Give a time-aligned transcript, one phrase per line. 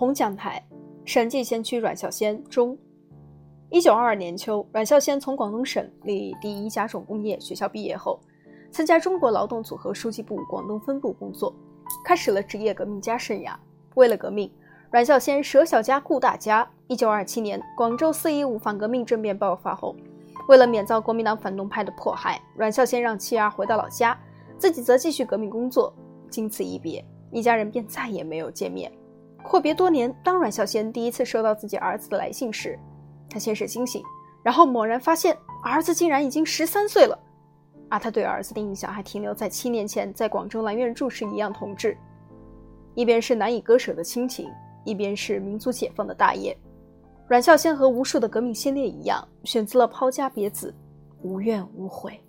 [0.00, 0.66] 红讲台，
[1.04, 2.74] 审计先驱阮孝先中。
[3.68, 8.18] 一九二二年秋，阮孝先从广东省立第一甲种工业学校毕业后，
[8.70, 11.54] 参加中国劳动组合书记部广东分部工作，
[12.02, 13.52] 开始了职业革命家生涯。
[13.94, 14.50] 为了革命，
[14.90, 16.66] 阮孝先舍小家顾大家。
[16.86, 19.94] 一九二七年，广州四一五反革命政变爆发后，
[20.48, 24.18] 为了免遭国民党反动派的迫害，阮孝先让妻儿回到老家，
[24.56, 25.92] 自己则继续革命工作。
[26.30, 28.90] 经此一别，一家人便再也没有见面。
[29.42, 32.78] 阔别多年，当阮孝先第一次收到自己儿子的来信时，
[33.28, 34.02] 他先是惊醒，
[34.42, 37.18] 然后猛然发现儿子竟然已经十三岁了，
[37.88, 41.96] 而他对儿子的印象还停留在七年前在广州兰苑住时一样同志。
[42.94, 44.50] 一边是难以割舍的亲情，
[44.84, 46.56] 一边是民族解放的大业。
[47.28, 50.74] 阮孝先和无数的革命先烈一样，选择了抛家别子，
[51.22, 52.20] 无怨无悔。